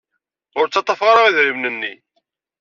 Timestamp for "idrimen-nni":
1.29-1.93